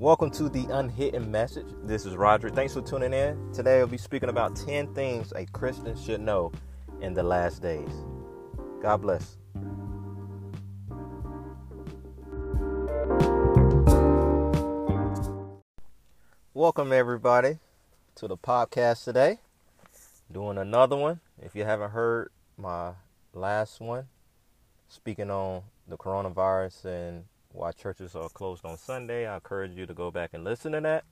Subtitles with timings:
[0.00, 1.66] Welcome to the Unhidden Message.
[1.84, 2.54] This is Rodrick.
[2.54, 3.52] Thanks for tuning in.
[3.52, 6.52] Today I'll be speaking about 10 things a Christian should know
[7.02, 7.90] in the last days.
[8.80, 9.36] God bless.
[16.54, 17.58] Welcome, everybody,
[18.14, 19.38] to the podcast today.
[20.32, 21.20] Doing another one.
[21.42, 22.92] If you haven't heard my
[23.34, 24.08] last one,
[24.88, 29.94] speaking on the coronavirus and why churches are closed on Sunday, I encourage you to
[29.94, 31.04] go back and listen to that.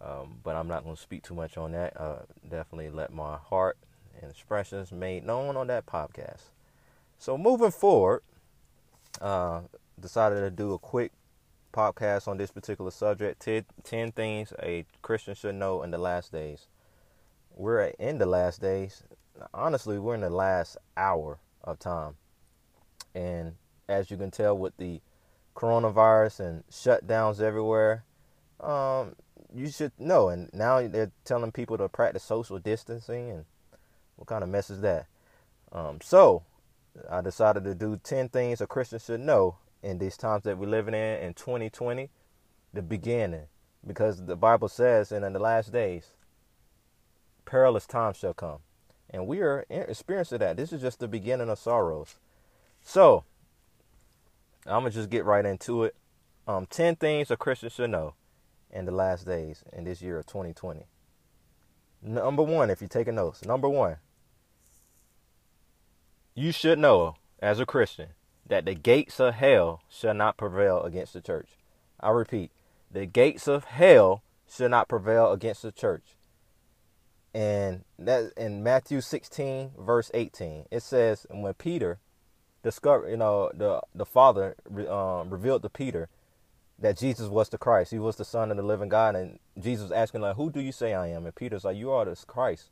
[0.00, 1.98] Um, but I'm not going to speak too much on that.
[1.98, 3.76] Uh, definitely let my heart
[4.20, 6.50] and expressions made known on that podcast.
[7.18, 8.22] So moving forward,
[9.20, 9.60] uh,
[10.00, 11.12] decided to do a quick
[11.72, 16.32] podcast on this particular subject 10, 10 things a Christian should know in the last
[16.32, 16.66] days.
[17.54, 19.04] We're in the last days.
[19.54, 22.16] Honestly, we're in the last hour of time.
[23.14, 23.54] And
[23.88, 25.00] as you can tell with the
[25.54, 28.04] coronavirus and shutdowns everywhere,
[28.60, 29.14] um,
[29.54, 30.28] you should know.
[30.28, 33.30] And now they're telling people to practice social distancing.
[33.30, 33.44] And
[34.16, 35.06] what kind of mess is that?
[35.72, 36.42] Um, so
[37.10, 40.68] I decided to do 10 things a Christian should know in these times that we're
[40.68, 42.10] living in in 2020,
[42.72, 43.46] the beginning.
[43.84, 46.12] Because the Bible says, and in the last days,
[47.44, 48.58] perilous times shall come.
[49.10, 50.56] And we are experiencing that.
[50.56, 52.16] This is just the beginning of sorrows.
[52.80, 53.24] So,
[54.66, 55.94] I'm to just get right into it.
[56.46, 58.14] Um, 10 things a Christian should know
[58.70, 60.86] in the last days in this year of 2020.
[62.02, 63.96] Number one, if you're taking notes, number one,
[66.34, 68.08] you should know as a Christian
[68.46, 71.50] that the gates of hell shall not prevail against the church.
[72.00, 72.50] I repeat,
[72.90, 76.16] the gates of hell shall not prevail against the church.
[77.34, 81.98] And that in Matthew 16 verse 18, it says, when Peter
[82.62, 84.56] discovered, you know, the the Father
[84.88, 86.08] um, revealed to Peter
[86.78, 87.90] that Jesus was the Christ.
[87.90, 90.60] He was the Son of the living God, and Jesus was asking like, "Who do
[90.60, 92.70] you say I am?" And Peter's like, "You are the Christ,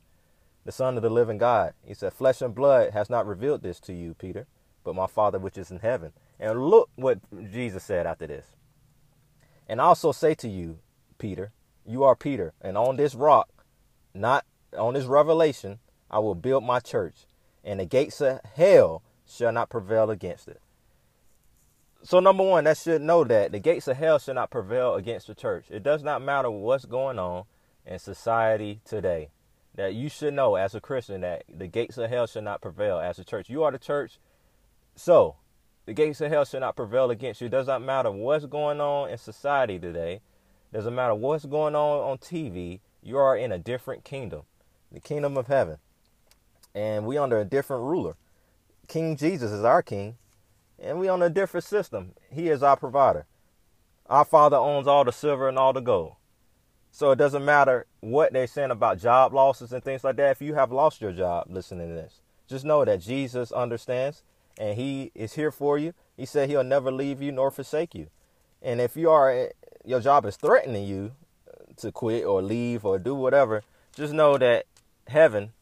[0.65, 3.79] the Son of the living God." He said, "Flesh and blood has not revealed this
[3.81, 4.47] to you, Peter,
[4.83, 6.13] but my Father which is in heaven.
[6.39, 7.19] And look what
[7.51, 8.55] Jesus said after this.
[9.67, 10.79] And I also say to you,
[11.17, 11.51] Peter,
[11.85, 13.65] you are Peter, and on this rock,
[14.13, 14.45] not
[14.77, 15.79] on this revelation,
[16.09, 17.25] I will build my church,
[17.63, 20.61] and the gates of hell shall not prevail against it.
[22.03, 25.27] So, number one, that should know that the gates of hell shall not prevail against
[25.27, 25.65] the church.
[25.69, 27.43] It does not matter what's going on
[27.85, 29.29] in society today.
[29.75, 32.99] That you should know as a Christian that the gates of hell shall not prevail
[32.99, 33.49] as a church.
[33.49, 34.17] You are the church
[34.95, 35.37] so,
[35.85, 37.47] the gates of hell shall not prevail against you.
[37.47, 40.21] It does not matter what's going on in society today.
[40.71, 42.79] It doesn't matter what's going on on TV.
[43.01, 44.43] You are in a different kingdom,
[44.91, 45.77] the kingdom of heaven.
[46.75, 48.15] And we under a different ruler.
[48.87, 50.17] King Jesus is our king,
[50.79, 52.13] and we on a different system.
[52.29, 53.25] He is our provider.
[54.07, 56.15] Our Father owns all the silver and all the gold.
[56.91, 60.31] So it doesn't matter what they're saying about job losses and things like that.
[60.31, 64.23] If you have lost your job listening to this, just know that Jesus understands
[64.57, 65.93] and he is here for you.
[66.17, 68.07] He said he'll never leave you nor forsake you.
[68.61, 69.51] And if you are
[69.85, 71.13] your job is threatening you
[71.77, 73.63] to quit or leave or do whatever,
[73.95, 74.65] just know that
[75.07, 75.53] heaven,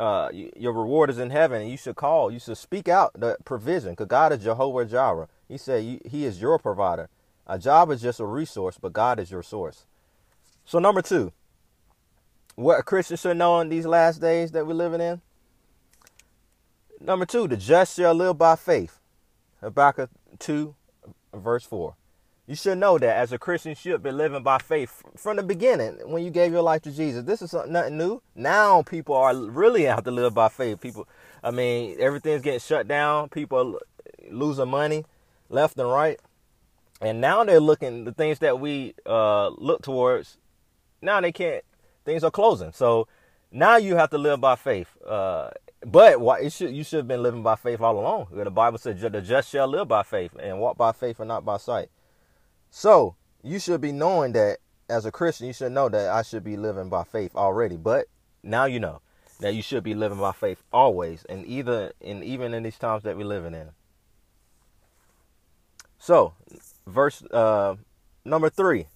[0.00, 2.30] uh, your reward is in heaven, and you should call.
[2.30, 5.28] You should speak out the provision, because God is Jehovah Jireh.
[5.48, 7.08] He said He is your provider.
[7.46, 9.84] A job is just a resource, but God is your source.
[10.64, 11.32] So number two,
[12.54, 15.20] what a Christian should know in these last days that we're living in
[17.00, 18.98] Number two, the just shall live by faith.
[19.60, 20.74] Habakkuk 2,
[21.34, 21.94] verse 4.
[22.46, 25.42] You should know that as a Christian, you should be living by faith from the
[25.42, 27.24] beginning when you gave your life to Jesus.
[27.24, 28.20] This is nothing new.
[28.34, 30.80] Now people are really out to live by faith.
[30.80, 31.08] People,
[31.42, 33.30] I mean, everything's getting shut down.
[33.30, 33.80] People are
[34.30, 35.04] losing money
[35.48, 36.20] left and right.
[37.00, 40.36] And now they're looking, the things that we uh, look towards,
[41.00, 41.64] now they can't,
[42.04, 42.72] things are closing.
[42.72, 43.08] So
[43.50, 44.88] now you have to live by faith.
[45.02, 45.50] Uh,
[45.84, 48.28] but why should you should have been living by faith all along.
[48.32, 51.44] The Bible says the just shall live by faith and walk by faith and not
[51.44, 51.88] by sight.
[52.76, 56.42] So you should be knowing that as a Christian, you should know that I should
[56.42, 57.76] be living by faith already.
[57.76, 58.08] But
[58.42, 59.00] now you know
[59.38, 63.04] that you should be living by faith always, and either and even in these times
[63.04, 63.68] that we're living in.
[66.00, 66.34] So,
[66.84, 67.76] verse uh,
[68.24, 68.86] number three.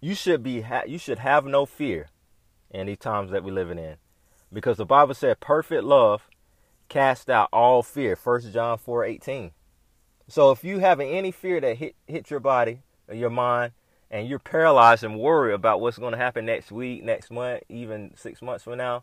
[0.00, 2.08] You should be ha- you should have no fear
[2.68, 3.94] in these times that we're living in
[4.52, 6.28] because the Bible said perfect love
[6.88, 8.18] cast out all fear.
[8.20, 9.52] 1 John 4 18.
[10.28, 13.72] So if you having any fear that hit hit your body or your mind,
[14.10, 18.12] and you're paralyzed and worried about what's going to happen next week, next month, even
[18.14, 19.02] six months from now,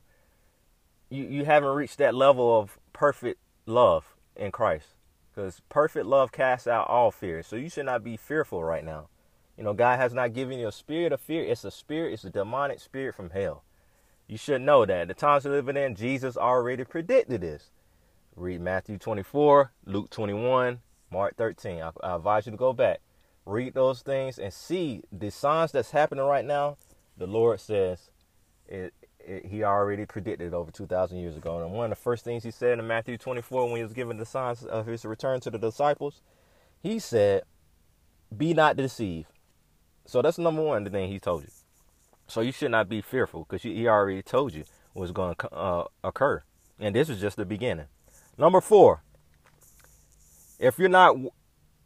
[1.09, 4.87] you, you haven't reached that level of perfect love in Christ.
[5.33, 7.41] Because perfect love casts out all fear.
[7.43, 9.07] So you should not be fearful right now.
[9.57, 11.43] You know, God has not given you a spirit of fear.
[11.43, 13.63] It's a spirit, it's a demonic spirit from hell.
[14.27, 15.07] You should know that.
[15.07, 17.71] The times we're living in, Jesus already predicted this.
[18.35, 20.79] Read Matthew 24, Luke 21,
[21.13, 21.81] Mark 13.
[21.81, 22.99] I, I advise you to go back.
[23.45, 26.77] Read those things and see the signs that's happening right now.
[27.17, 28.09] The Lord says
[28.67, 31.61] it, it, he already predicted over 2,000 years ago.
[31.61, 34.17] And one of the first things he said in Matthew 24 when he was giving
[34.17, 36.21] the signs of his return to the disciples,
[36.81, 37.43] he said,
[38.35, 39.27] Be not deceived.
[40.05, 41.49] So that's number one, the thing he told you.
[42.27, 44.63] So you should not be fearful because he already told you
[44.95, 46.43] was going to uh, occur.
[46.79, 47.85] And this is just the beginning.
[48.37, 49.02] Number four,
[50.59, 51.15] if you're not,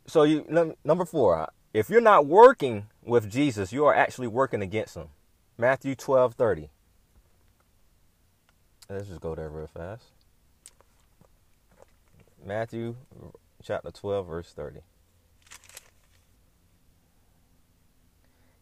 [0.05, 0.45] so you,
[0.83, 5.07] number four, if you're not working with Jesus, you are actually working against him.
[5.57, 6.69] Matthew 12 30.
[8.89, 10.05] Let's just go there real fast.
[12.45, 12.95] Matthew
[13.61, 14.79] chapter 12, verse 30.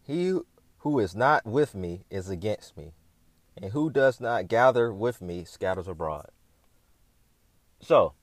[0.07, 0.39] He
[0.79, 2.93] who is not with me is against me,
[3.55, 6.29] and who does not gather with me scatters abroad.
[7.81, 8.13] So,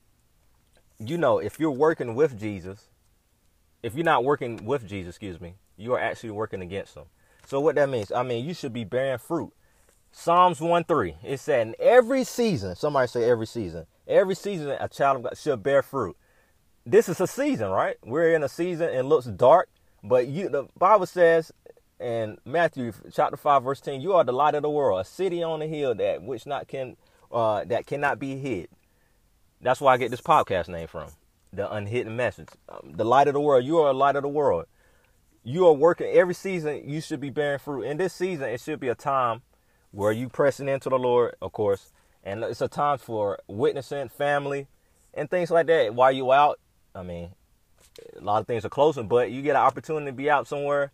[1.08, 2.88] you know, if you're working with Jesus,
[3.82, 7.04] if you're not working with Jesus, excuse me, you are actually working against him.
[7.46, 9.52] So what that means, I mean, you should be bearing fruit.
[10.12, 14.88] Psalms 1 3, it said, in every season, somebody say every season, every season a
[14.88, 16.16] child of God should bear fruit.
[16.84, 17.96] This is a season, right?
[18.04, 19.70] We're in a season and looks dark,
[20.02, 21.50] but you the Bible says
[21.98, 25.42] in Matthew chapter 5, verse 10, you are the light of the world, a city
[25.42, 26.96] on a hill that which not can
[27.30, 28.68] uh, that cannot be hid.
[29.62, 31.08] That's where I get this podcast name from.
[31.52, 32.48] The unhidden message.
[32.68, 33.64] Um, the light of the world.
[33.64, 34.66] You are a light of the world.
[35.44, 37.82] You are working every season, you should be bearing fruit.
[37.82, 39.42] In this season, it should be a time
[39.90, 41.90] where you pressing into the Lord, of course,
[42.22, 44.68] and it's a time for witnessing, family,
[45.14, 45.94] and things like that.
[45.94, 46.60] While you out,
[46.94, 47.30] I mean,
[48.16, 50.92] a lot of things are closing, but you get an opportunity to be out somewhere,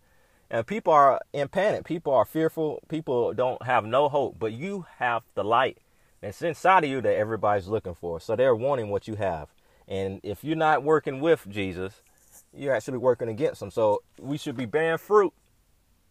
[0.49, 1.85] and people are in panic.
[1.85, 2.81] People are fearful.
[2.87, 5.77] People don't have no hope, but you have the light
[6.21, 8.19] that's inside of you that everybody's looking for.
[8.19, 9.49] So they're wanting what you have,
[9.87, 12.01] and if you're not working with Jesus,
[12.53, 13.71] you're actually working against him.
[13.71, 15.33] So we should be bearing fruit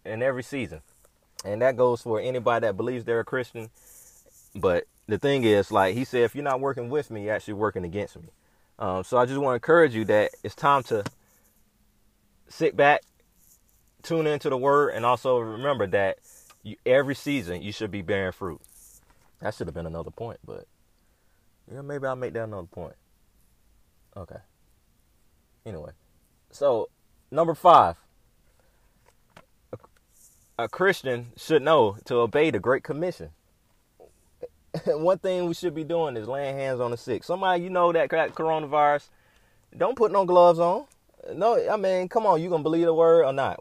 [0.05, 0.83] in every season.
[1.45, 3.71] And that goes for anybody that believes they're a Christian.
[4.55, 7.55] But the thing is, like he said, if you're not working with me, you're actually
[7.55, 8.29] working against me.
[8.79, 11.05] Um, so I just want to encourage you that it's time to
[12.49, 13.03] sit back,
[14.03, 16.19] tune into the word, and also remember that
[16.63, 18.61] you, every season you should be bearing fruit.
[19.41, 20.67] That should have been another point, but
[21.73, 22.95] yeah, maybe I'll make that another point.
[24.17, 24.39] Okay.
[25.65, 25.93] Anyway,
[26.51, 26.89] so
[27.31, 27.97] number five,
[30.59, 33.31] a Christian should know to obey the Great Commission.
[34.87, 37.23] One thing we should be doing is laying hands on the sick.
[37.23, 39.09] Somebody you know that coronavirus,
[39.77, 40.87] don't put no gloves on.
[41.33, 43.61] No, I mean, come on, you gonna believe the word or not?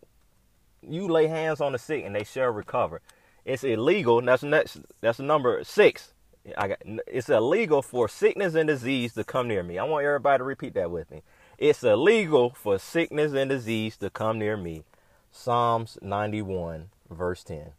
[0.81, 3.01] You lay hands on the sick and they shall recover.
[3.47, 4.21] It's illegal.
[4.21, 4.77] That's next.
[4.99, 6.11] That's number six.
[6.57, 6.79] I got.
[7.07, 9.79] It's illegal for sickness and disease to come near me.
[9.79, 11.23] I want everybody to repeat that with me.
[11.57, 14.83] It's illegal for sickness and disease to come near me.
[15.31, 17.71] Psalms 91, verse 10.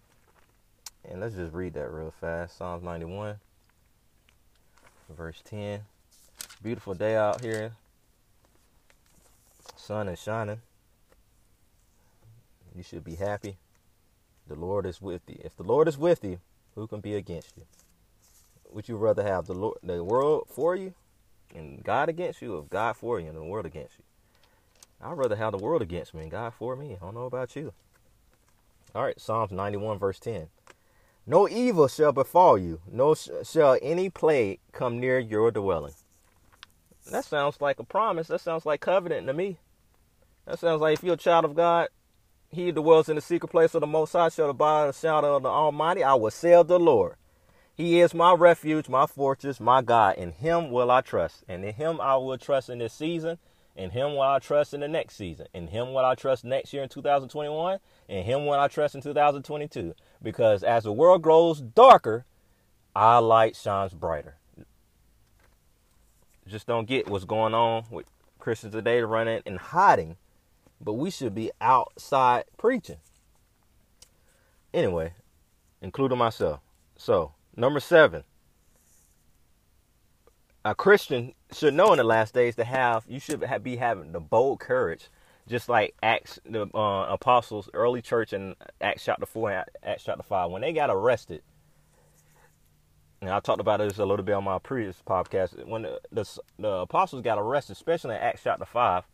[1.07, 2.57] And let's just read that real fast.
[2.57, 3.37] Psalms 91,
[5.15, 5.81] verse 10.
[6.63, 7.73] Beautiful day out here.
[9.77, 10.63] Sun is shining.
[12.75, 13.59] You should be happy.
[14.49, 15.39] The Lord is with you.
[15.45, 16.41] If the Lord is with you,
[16.75, 17.65] who can be against you?
[18.71, 20.95] Would you rather have the Lord, the world for you
[21.55, 24.05] and God against you, or God for you and the world against you?
[25.01, 26.97] I'd rather have the world against me and God for me.
[26.97, 27.73] I don't know about you.
[28.95, 30.49] All right, Psalms 91, verse 10.
[31.27, 35.93] No evil shall befall you, no sh- shall any plague come near your dwelling.
[37.11, 38.29] That sounds like a promise.
[38.29, 39.59] That sounds like covenant to me.
[40.47, 41.89] That sounds like if you're a child of God,
[42.51, 45.43] he dwells in the secret place of the Most High shall abide the shadow of
[45.43, 46.03] the Almighty.
[46.03, 47.17] I will of the Lord.
[47.75, 50.17] He is my refuge, my fortress, my God.
[50.17, 51.45] In him will I trust.
[51.49, 53.39] And in him I will trust in this season
[53.79, 55.47] in Him will I trust in the next season.
[55.55, 57.79] In Him will I trust next year in 2021.
[58.09, 59.95] In Him will I trust in 2022.
[60.21, 62.27] Because as the world grows darker,
[62.97, 64.37] our light shines brighter.
[66.49, 68.07] Just don't get what's going on with
[68.41, 70.17] Christians today running and hiding,
[70.81, 72.99] but we should be outside preaching.
[74.75, 75.13] Anyway,
[75.83, 76.61] including myself.
[76.97, 78.25] So, number seven,
[80.65, 84.21] a Christian should know in the last days to have you should be having the
[84.21, 85.09] bold courage,
[85.49, 90.23] just like Acts the uh, apostles, early church in Acts chapter four and Acts chapter
[90.23, 91.43] five when they got arrested.
[93.21, 95.67] and I talked about this a little bit on my previous podcast.
[95.67, 99.05] When the, the, the apostles got arrested, especially in Acts chapter 5,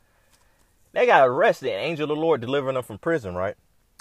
[0.95, 3.57] they got arrested, and angel of the Lord delivering them from prison, right?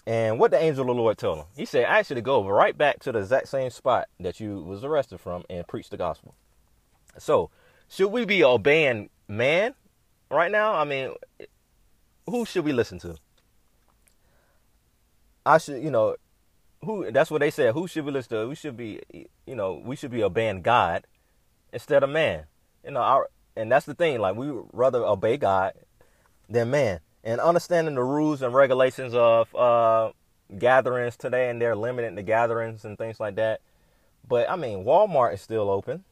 [0.06, 1.46] And what the angel of the Lord told them?
[1.56, 4.84] He said, "I actually go right back to the exact same spot that you was
[4.84, 6.36] arrested from and preach the gospel.
[7.18, 7.50] So,
[7.90, 9.74] should we be obeying man
[10.30, 10.74] right now?
[10.76, 11.16] I mean,
[12.30, 13.16] who should we listen to?
[15.46, 16.16] I should, you know,
[16.84, 17.74] who that's what they said.
[17.74, 18.48] Who should we listen to?
[18.48, 19.02] We should be,
[19.48, 21.08] you know, we should be obeying God
[21.72, 22.44] instead of man.
[22.84, 24.20] You know, our and that's the thing.
[24.20, 25.74] Like we rather obey God
[26.54, 27.00] than man.
[27.24, 30.12] And understanding the rules and regulations of uh,
[30.58, 33.62] gatherings today, and they're limiting the gatherings and things like that.
[34.28, 36.04] But I mean, Walmart is still open.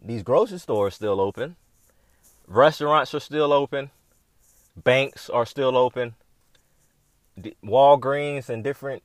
[0.00, 1.56] These grocery stores still open.
[2.46, 3.90] Restaurants are still open.
[4.76, 6.14] Banks are still open.
[7.64, 9.02] Walgreens and different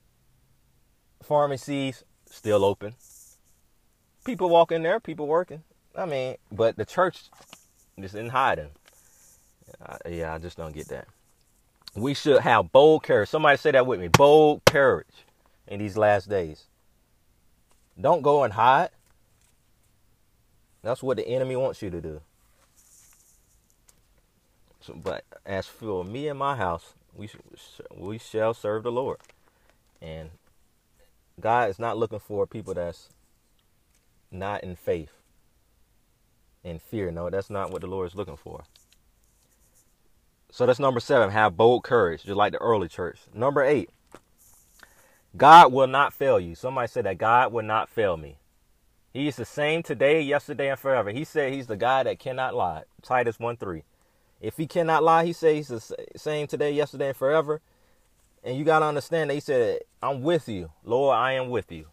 [1.23, 2.93] pharmacies still open.
[4.25, 5.63] People walk in there, people working.
[5.95, 7.23] I mean, but the church
[7.97, 8.71] is in hiding.
[10.09, 11.07] Yeah, I just don't get that.
[11.95, 13.29] We should have bold courage.
[13.29, 14.07] Somebody say that with me.
[14.07, 15.25] Bold courage
[15.67, 16.65] in these last days.
[17.99, 18.89] Don't go and hide.
[20.83, 22.21] That's what the enemy wants you to do.
[24.81, 27.29] So, but as for me and my house, we
[27.95, 29.19] we shall serve the Lord.
[30.01, 30.31] And
[31.39, 33.09] God is not looking for people that's
[34.31, 35.11] not in faith,
[36.63, 37.11] in fear.
[37.11, 38.63] No, that's not what the Lord is looking for.
[40.51, 41.31] So that's number seven.
[41.31, 43.19] Have bold courage, just like the early church.
[43.33, 43.89] Number eight.
[45.35, 46.55] God will not fail you.
[46.55, 48.37] Somebody said that God will not fail me.
[49.13, 51.09] He is the same today, yesterday, and forever.
[51.11, 52.83] He said he's the God that cannot lie.
[53.01, 53.83] Titus 1 3.
[54.41, 57.61] If he cannot lie, he says he's the same today, yesterday, and forever.
[58.43, 60.71] And you got to understand that he said, I'm with you.
[60.83, 61.87] Lord, I am with you.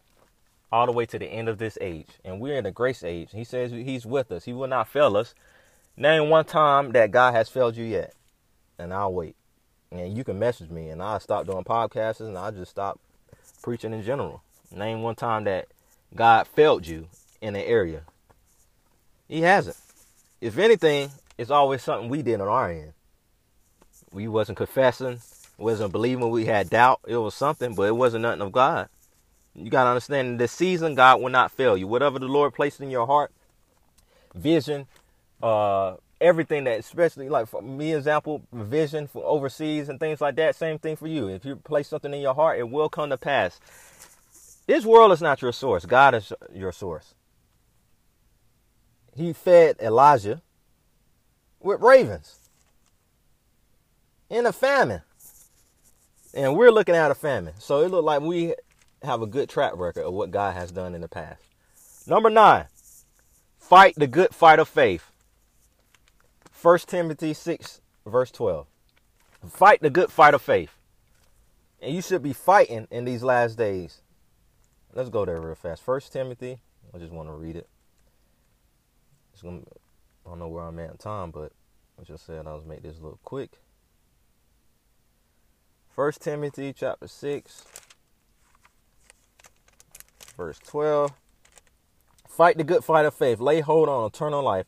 [0.72, 2.08] All the way to the end of this age.
[2.24, 3.30] And we're in the grace age.
[3.32, 4.44] He says he's with us.
[4.44, 5.34] He will not fail us.
[5.96, 8.14] Name one time that God has failed you yet.
[8.78, 9.36] And I'll wait.
[9.90, 13.00] And you can message me and I'll stop doing podcasts and I'll just stop
[13.62, 14.42] preaching in general.
[14.70, 15.68] Name one time that
[16.14, 17.08] God failed you
[17.40, 18.02] in an area.
[19.28, 19.76] He hasn't.
[20.40, 22.92] If anything, it's always something we did on our end.
[24.12, 25.20] We wasn't confessing,
[25.58, 27.00] wasn't believing, we had doubt.
[27.06, 28.88] It was something, but it wasn't nothing of God.
[29.54, 31.86] You gotta understand in this season, God will not fail you.
[31.86, 33.32] Whatever the Lord placed in your heart,
[34.34, 34.86] vision,
[35.42, 40.56] uh, everything that, especially like for me, example, vision for overseas and things like that.
[40.56, 41.28] Same thing for you.
[41.28, 43.60] If you place something in your heart, it will come to pass.
[44.66, 45.86] This world is not your source.
[45.86, 47.14] God is your source.
[49.16, 50.42] He fed Elijah
[51.60, 52.38] with ravens
[54.30, 55.02] in a famine.
[56.34, 57.54] And we're looking at a famine.
[57.58, 58.54] So it looked like we
[59.02, 61.42] have a good track record of what God has done in the past.
[62.06, 62.66] Number nine,
[63.58, 65.07] fight the good fight of faith.
[66.60, 68.66] 1 Timothy 6, verse 12.
[69.48, 70.72] Fight the good fight of faith.
[71.80, 74.02] And you should be fighting in these last days.
[74.92, 75.86] Let's go there real fast.
[75.86, 76.58] 1 Timothy,
[76.92, 77.68] I just want to read it.
[79.40, 79.60] Gonna,
[80.26, 81.52] I don't know where I'm at in time, but
[82.00, 83.50] I just said I was make this a little quick.
[85.94, 87.64] 1 Timothy chapter 6,
[90.36, 91.12] verse 12.
[92.28, 93.38] Fight the good fight of faith.
[93.38, 94.66] Lay hold on eternal life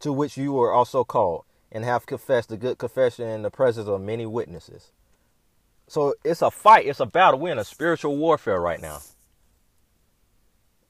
[0.00, 3.88] to which you were also called, and have confessed the good confession in the presence
[3.88, 4.92] of many witnesses.
[5.86, 7.40] So it's a fight, it's a battle.
[7.40, 9.00] We're in a spiritual warfare right now.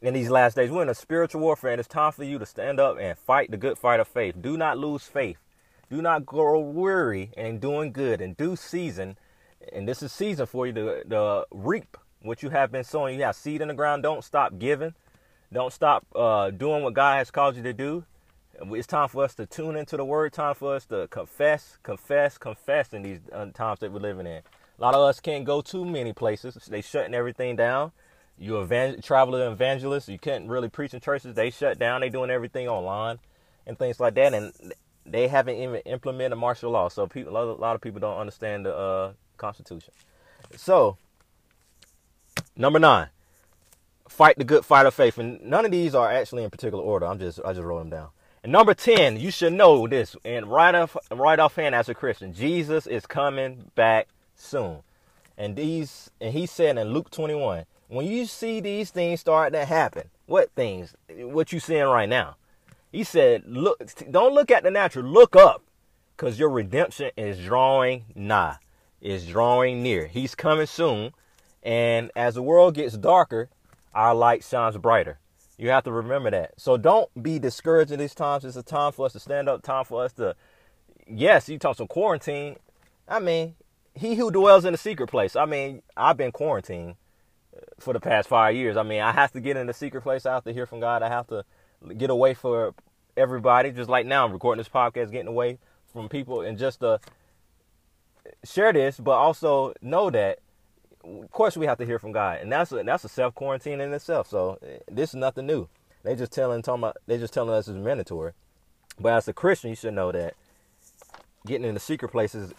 [0.00, 2.46] In these last days, we're in a spiritual warfare, and it's time for you to
[2.46, 4.36] stand up and fight the good fight of faith.
[4.40, 5.38] Do not lose faith.
[5.90, 8.20] Do not grow weary in doing good.
[8.20, 9.16] In due season,
[9.72, 13.18] and this is season for you to, to reap what you have been sowing.
[13.18, 14.02] You have seed in the ground.
[14.02, 14.94] Don't stop giving.
[15.52, 18.04] Don't stop uh, doing what God has called you to do.
[18.60, 20.32] It's time for us to tune into the word.
[20.32, 24.42] Time for us to confess, confess, confess in these uh, times that we're living in.
[24.78, 26.54] A lot of us can't go too many places.
[26.68, 27.92] They shutting everything down.
[28.36, 31.34] You evangel- traveler evangelists, you can't really preach in churches.
[31.34, 32.00] They shut down.
[32.00, 33.18] They doing everything online
[33.66, 34.34] and things like that.
[34.34, 34.52] And
[35.06, 36.88] they haven't even implemented martial law.
[36.88, 39.92] So people, a lot of people don't understand the uh, Constitution.
[40.56, 40.96] So
[42.56, 43.08] number nine,
[44.08, 45.18] fight the good fight of faith.
[45.18, 47.06] And none of these are actually in particular order.
[47.06, 48.08] I'm just I just wrote them down.
[48.48, 50.16] Number 10, you should know this.
[50.24, 54.78] And right off right offhand as a Christian, Jesus is coming back soon.
[55.36, 59.66] And these and he said in Luke 21, when you see these things start to
[59.66, 60.94] happen, what things?
[61.14, 62.36] What you seeing right now?
[62.90, 65.62] He said, look don't look at the natural, look up.
[66.16, 68.56] Because your redemption is drawing nigh.
[69.02, 70.06] Is drawing near.
[70.06, 71.12] He's coming soon.
[71.62, 73.50] And as the world gets darker,
[73.92, 75.18] our light shines brighter.
[75.58, 76.52] You have to remember that.
[76.56, 78.44] So don't be discouraged in these times.
[78.44, 80.36] It's a time for us to stand up, time for us to,
[81.06, 82.56] yes, you talk some quarantine.
[83.08, 83.56] I mean,
[83.94, 85.34] he who dwells in the secret place.
[85.34, 86.94] I mean, I've been quarantined
[87.56, 88.76] uh, for the past five years.
[88.76, 90.24] I mean, I have to get in the secret place.
[90.24, 91.02] I have to hear from God.
[91.02, 91.44] I have to
[91.96, 92.74] get away for
[93.16, 93.72] everybody.
[93.72, 95.58] Just like now, I'm recording this podcast, getting away
[95.92, 97.00] from people, and just to
[98.44, 100.38] share this, but also know that,
[101.22, 103.80] of course, we have to hear from God, and that's a, that's a self quarantine
[103.80, 104.28] in itself.
[104.28, 105.68] So eh, this is nothing new.
[106.04, 108.32] They just telling talking about they just telling us it's mandatory.
[109.00, 110.34] But as a Christian, you should know that
[111.46, 112.52] getting in the secret place is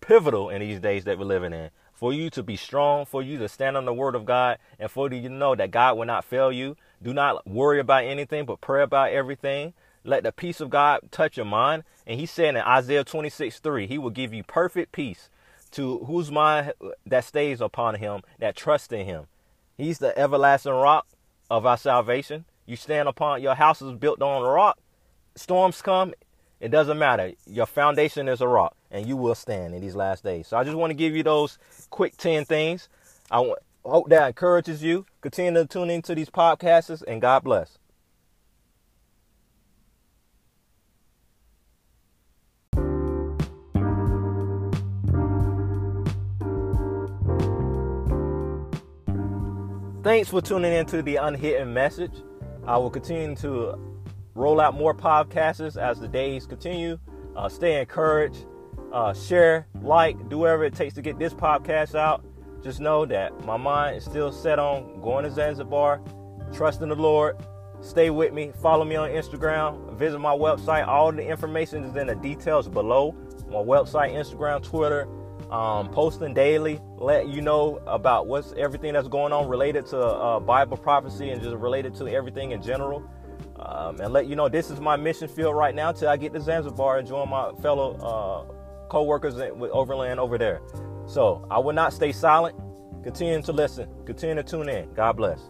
[0.00, 3.38] pivotal in these days that we're living in for you to be strong, for you
[3.38, 6.06] to stand on the word of God, and for you to know that God will
[6.06, 6.76] not fail you.
[7.02, 9.74] Do not worry about anything, but pray about everything.
[10.04, 11.82] Let the peace of God touch your mind.
[12.06, 15.28] And he said in Isaiah 26 3, he will give you perfect peace
[15.72, 16.72] to whose mind
[17.06, 19.26] that stays upon him, that trusts in him.
[19.76, 21.06] He's the everlasting rock
[21.50, 22.44] of our salvation.
[22.66, 24.78] You stand upon your house is built on a rock.
[25.36, 26.14] Storms come,
[26.60, 27.32] it doesn't matter.
[27.46, 30.48] Your foundation is a rock, and you will stand in these last days.
[30.48, 31.58] So I just want to give you those
[31.90, 32.88] quick 10 things.
[33.30, 35.06] I hope that encourages you.
[35.20, 37.78] Continue to tune into these podcasts, and God bless.
[50.08, 52.14] Thanks for tuning into the Unhidden Message.
[52.66, 53.78] I will continue to
[54.34, 56.98] roll out more podcasts as the days continue.
[57.36, 58.46] Uh, stay encouraged.
[58.90, 62.24] Uh, share, like, do whatever it takes to get this podcast out.
[62.62, 66.00] Just know that my mind is still set on going to Zanzibar,
[66.54, 67.36] trusting the Lord.
[67.82, 68.52] Stay with me.
[68.62, 69.94] Follow me on Instagram.
[69.98, 70.88] Visit my website.
[70.88, 73.14] All the information is in the details below.
[73.50, 75.06] My website, Instagram, Twitter.
[75.50, 80.40] Um, posting daily, let you know about what's everything that's going on related to uh,
[80.40, 83.02] Bible prophecy and just related to everything in general
[83.58, 86.32] um, and let you know this is my mission field right now till I get
[86.34, 90.60] to Zanzibar and join my fellow uh, co-workers with Overland over there.
[91.06, 92.56] So I will not stay silent.
[93.02, 93.88] Continue to listen.
[94.04, 94.92] Continue to tune in.
[94.94, 95.40] God bless.